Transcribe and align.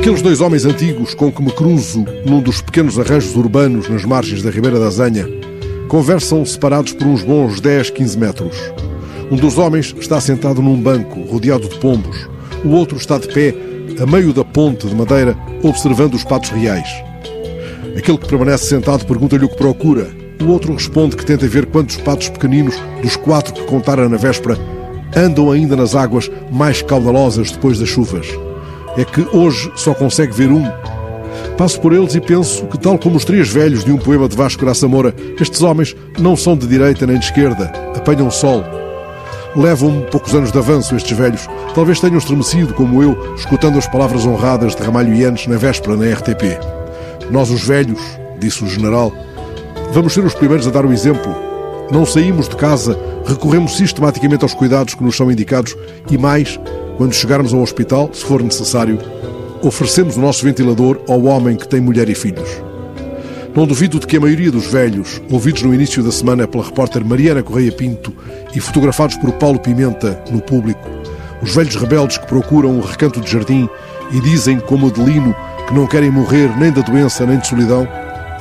Aqueles 0.00 0.22
dois 0.22 0.40
homens 0.40 0.64
antigos 0.64 1.12
com 1.12 1.30
que 1.30 1.42
me 1.42 1.52
cruzo 1.52 2.06
num 2.24 2.40
dos 2.40 2.62
pequenos 2.62 2.98
arranjos 2.98 3.36
urbanos 3.36 3.86
nas 3.86 4.02
margens 4.02 4.42
da 4.42 4.50
Ribeira 4.50 4.80
da 4.80 4.88
Zanha 4.88 5.28
conversam 5.88 6.42
separados 6.42 6.94
por 6.94 7.06
uns 7.06 7.22
bons 7.22 7.60
10, 7.60 7.90
15 7.90 8.18
metros. 8.18 8.56
Um 9.30 9.36
dos 9.36 9.58
homens 9.58 9.94
está 10.00 10.18
sentado 10.18 10.62
num 10.62 10.80
banco, 10.80 11.20
rodeado 11.24 11.68
de 11.68 11.78
pombos. 11.78 12.16
O 12.64 12.70
outro 12.70 12.96
está 12.96 13.18
de 13.18 13.28
pé, 13.28 13.54
a 14.00 14.06
meio 14.06 14.32
da 14.32 14.42
ponte 14.42 14.86
de 14.86 14.94
madeira, 14.94 15.36
observando 15.62 16.14
os 16.14 16.24
patos 16.24 16.48
reais. 16.48 16.88
Aquele 17.94 18.16
que 18.16 18.26
permanece 18.26 18.64
sentado 18.64 19.04
pergunta-lhe 19.04 19.44
o 19.44 19.50
que 19.50 19.58
procura. 19.58 20.08
O 20.42 20.46
outro 20.46 20.72
responde 20.72 21.14
que 21.14 21.26
tenta 21.26 21.46
ver 21.46 21.66
quantos 21.66 21.98
patos 21.98 22.30
pequeninos, 22.30 22.74
dos 23.02 23.16
quatro 23.16 23.52
que 23.52 23.64
contara 23.64 24.08
na 24.08 24.16
véspera, 24.16 24.56
andam 25.14 25.52
ainda 25.52 25.76
nas 25.76 25.94
águas 25.94 26.30
mais 26.50 26.80
caudalosas 26.80 27.50
depois 27.50 27.78
das 27.78 27.90
chuvas. 27.90 28.26
É 28.96 29.04
que 29.04 29.26
hoje 29.36 29.70
só 29.76 29.94
consegue 29.94 30.32
ver 30.32 30.50
um. 30.50 30.64
Passo 31.56 31.80
por 31.80 31.92
eles 31.92 32.14
e 32.14 32.20
penso 32.20 32.66
que, 32.66 32.78
tal 32.78 32.98
como 32.98 33.16
os 33.16 33.24
três 33.24 33.48
velhos 33.48 33.84
de 33.84 33.92
um 33.92 33.98
poema 33.98 34.28
de 34.28 34.36
Vasco 34.36 34.64
Graça 34.64 34.88
Moura, 34.88 35.14
estes 35.38 35.62
homens 35.62 35.94
não 36.18 36.36
são 36.36 36.56
de 36.56 36.66
direita 36.66 37.06
nem 37.06 37.18
de 37.18 37.26
esquerda, 37.26 37.70
apanham 37.94 38.30
sol. 38.30 38.64
Levam 39.54 40.06
poucos 40.10 40.34
anos 40.34 40.52
de 40.52 40.58
avanço 40.58 40.94
estes 40.94 41.16
velhos. 41.16 41.48
Talvez 41.74 42.00
tenham 42.00 42.18
estremecido, 42.18 42.72
como 42.72 43.02
eu, 43.02 43.34
escutando 43.34 43.78
as 43.78 43.86
palavras 43.86 44.24
honradas 44.24 44.74
de 44.74 44.82
Ramalho 44.82 45.14
Yanes 45.14 45.46
na 45.46 45.56
véspera 45.56 45.96
na 45.96 46.06
RTP. 46.14 46.58
Nós, 47.30 47.50
os 47.50 47.62
velhos, 47.62 48.00
disse 48.38 48.64
o 48.64 48.68
general, 48.68 49.12
vamos 49.92 50.14
ser 50.14 50.24
os 50.24 50.34
primeiros 50.34 50.66
a 50.66 50.70
dar 50.70 50.86
o 50.86 50.92
exemplo. 50.92 51.34
Não 51.90 52.06
saímos 52.06 52.48
de 52.48 52.56
casa, 52.56 52.98
recorremos 53.26 53.76
sistematicamente 53.76 54.44
aos 54.44 54.54
cuidados 54.54 54.94
que 54.94 55.02
nos 55.02 55.16
são 55.16 55.30
indicados 55.30 55.76
e 56.10 56.16
mais, 56.16 56.58
quando 57.00 57.14
chegarmos 57.14 57.54
ao 57.54 57.62
hospital, 57.62 58.10
se 58.12 58.22
for 58.22 58.42
necessário, 58.42 58.98
oferecemos 59.62 60.18
o 60.18 60.20
nosso 60.20 60.44
ventilador 60.44 61.00
ao 61.08 61.22
homem 61.22 61.56
que 61.56 61.66
tem 61.66 61.80
mulher 61.80 62.10
e 62.10 62.14
filhos. 62.14 62.62
Não 63.56 63.66
duvido 63.66 63.98
de 63.98 64.06
que 64.06 64.18
a 64.18 64.20
maioria 64.20 64.52
dos 64.52 64.66
velhos, 64.66 65.18
ouvidos 65.30 65.62
no 65.62 65.72
início 65.72 66.02
da 66.02 66.12
semana 66.12 66.46
pela 66.46 66.62
repórter 66.62 67.02
Mariana 67.02 67.42
Correia 67.42 67.72
Pinto 67.72 68.12
e 68.54 68.60
fotografados 68.60 69.16
por 69.16 69.32
Paulo 69.32 69.58
Pimenta 69.58 70.22
no 70.30 70.42
público, 70.42 70.86
os 71.40 71.54
velhos 71.54 71.74
rebeldes 71.74 72.18
que 72.18 72.26
procuram 72.26 72.72
um 72.76 72.82
recanto 72.82 73.18
de 73.18 73.32
jardim 73.32 73.66
e 74.12 74.20
dizem, 74.20 74.60
como 74.60 74.88
Adelino, 74.88 75.34
que 75.66 75.72
não 75.72 75.86
querem 75.86 76.10
morrer 76.10 76.54
nem 76.58 76.70
da 76.70 76.82
doença 76.82 77.24
nem 77.24 77.38
de 77.38 77.46
solidão, 77.46 77.88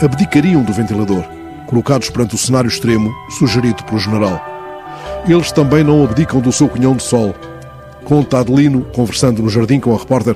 abdicariam 0.02 0.64
do 0.64 0.74
ventilador, 0.74 1.24
colocados 1.66 2.10
perante 2.10 2.36
o 2.36 2.38
cenário 2.38 2.68
extremo 2.68 3.10
sugerido 3.38 3.86
pelo 3.86 4.00
general. 4.00 4.44
Eles 5.26 5.50
também 5.50 5.82
não 5.82 6.04
abdicam 6.04 6.42
do 6.42 6.52
seu 6.52 6.68
cunhão 6.68 6.94
de 6.94 7.04
sol. 7.04 7.34
Conta 8.10 8.40
Adelino, 8.40 8.88
conversando 8.92 9.44
no 9.44 9.50
jardim 9.52 9.80
com 9.80 9.94
a 9.94 9.98
repórter, 10.00 10.36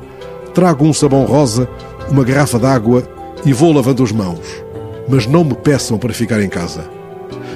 trago 0.54 0.86
um 0.86 0.94
sabão 0.94 1.26
rosa, 1.26 1.68
uma 2.08 2.24
garrafa 2.24 2.60
d'água 2.60 3.02
e 3.44 3.52
vou 3.52 3.74
lavando 3.74 4.04
as 4.04 4.12
mãos. 4.12 4.64
Mas 5.10 5.26
não 5.26 5.44
me 5.44 5.56
peçam 5.56 5.98
para 5.98 6.14
ficar 6.14 6.40
em 6.40 6.48
casa. 6.48 6.88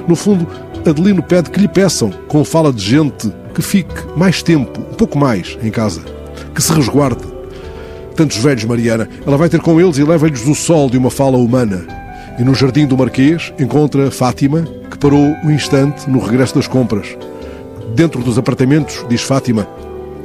No 0.08 0.16
fundo, 0.16 0.48
Adelino 0.84 1.22
pede 1.22 1.52
que 1.52 1.60
lhe 1.60 1.68
peçam, 1.68 2.10
com 2.28 2.44
fala 2.44 2.74
de 2.74 2.82
gente, 2.82 3.32
que 3.54 3.62
fique 3.62 3.94
mais 4.16 4.42
tempo, 4.42 4.82
um 4.82 4.96
pouco 4.96 5.20
mais, 5.20 5.56
em 5.62 5.70
casa. 5.70 6.02
Que 6.56 6.64
se 6.64 6.74
resguarde. 6.74 7.24
Tantos 8.16 8.38
velhos, 8.38 8.64
Mariana, 8.64 9.08
ela 9.24 9.38
vai 9.38 9.50
ter 9.50 9.62
com 9.62 9.80
eles 9.80 10.00
e 10.00 10.04
leva-lhes 10.04 10.48
o 10.48 10.56
sol 10.56 10.90
de 10.90 10.98
uma 10.98 11.12
fala 11.12 11.38
humana. 11.38 11.86
E 12.40 12.44
no 12.44 12.56
jardim 12.56 12.88
do 12.88 12.98
Marquês 12.98 13.54
encontra 13.60 14.10
Fátima, 14.10 14.66
que 14.90 14.98
parou 14.98 15.36
um 15.44 15.52
instante 15.52 16.10
no 16.10 16.18
regresso 16.18 16.56
das 16.56 16.68
compras. 16.68 17.16
Dentro 17.94 18.24
dos 18.24 18.40
apartamentos, 18.40 19.06
diz 19.08 19.22
Fátima, 19.22 19.68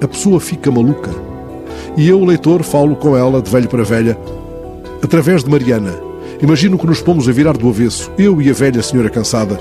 a 0.02 0.08
pessoa 0.08 0.40
fica 0.40 0.70
maluca. 0.70 1.10
E 1.96 2.08
eu, 2.08 2.24
leitor, 2.24 2.62
falo 2.62 2.96
com 2.96 3.16
ela, 3.16 3.40
de 3.40 3.50
velho 3.50 3.68
para 3.68 3.84
velha, 3.84 4.18
através 5.02 5.44
de 5.44 5.50
Mariana. 5.50 5.94
Imagino 6.42 6.76
que 6.76 6.86
nos 6.86 7.00
pomos 7.00 7.28
a 7.28 7.32
virar 7.32 7.56
do 7.56 7.68
avesso, 7.68 8.10
eu 8.18 8.42
e 8.42 8.50
a 8.50 8.52
velha 8.52 8.82
senhora 8.82 9.08
cansada, 9.08 9.58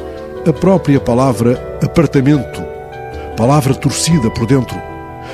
a 0.48 0.52
própria 0.52 1.00
palavra 1.00 1.80
apartamento, 1.84 2.62
palavra 3.38 3.76
torcida 3.76 4.32
por 4.32 4.48
dentro. 4.48 4.76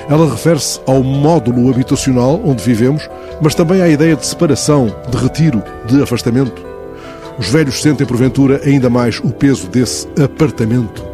Ela 0.09 0.29
refere-se 0.29 0.79
ao 0.85 1.01
módulo 1.01 1.69
habitacional 1.69 2.41
onde 2.43 2.63
vivemos, 2.63 3.09
mas 3.41 3.55
também 3.55 3.81
à 3.81 3.87
ideia 3.87 4.15
de 4.15 4.25
separação, 4.25 4.93
de 5.09 5.17
retiro, 5.17 5.63
de 5.85 6.01
afastamento. 6.01 6.65
Os 7.39 7.47
velhos 7.49 7.81
sentem, 7.81 8.05
porventura, 8.05 8.59
ainda 8.65 8.89
mais 8.89 9.19
o 9.19 9.29
peso 9.29 9.67
desse 9.67 10.07
apartamento 10.21 11.05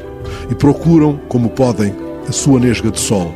e 0.49 0.55
procuram, 0.55 1.19
como 1.27 1.49
podem, 1.49 1.93
a 2.27 2.31
sua 2.31 2.59
nesga 2.59 2.89
de 2.89 2.99
sol. 2.99 3.33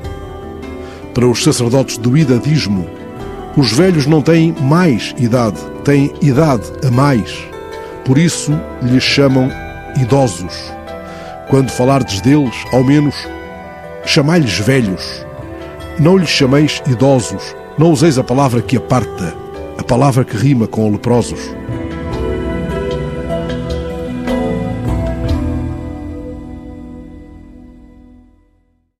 Para 1.17 1.27
os 1.27 1.43
sacerdotes 1.43 1.97
do 1.97 2.15
idadismo, 2.15 2.87
os 3.55 3.71
velhos 3.73 4.05
não 4.05 4.21
têm 4.21 4.53
mais 4.61 5.15
idade, 5.17 5.57
têm 5.83 6.13
idade 6.21 6.71
a 6.85 6.91
mais. 6.91 7.35
Por 8.05 8.19
isso 8.19 8.51
lhes 8.83 9.01
chamam 9.01 9.49
idosos. 9.99 10.53
Quando 11.49 11.71
falardes 11.71 12.21
deles, 12.21 12.53
ao 12.71 12.83
menos, 12.83 13.15
chamai-lhes 14.05 14.59
velhos. 14.59 15.25
Não 15.97 16.17
lhes 16.17 16.29
chameis 16.29 16.83
idosos, 16.85 17.55
não 17.79 17.91
useis 17.91 18.19
a 18.19 18.23
palavra 18.23 18.61
que 18.61 18.77
aparta, 18.77 19.33
a 19.75 19.83
palavra 19.83 20.23
que 20.23 20.37
rima 20.37 20.67
com 20.67 20.91
leprosos. 20.91 21.39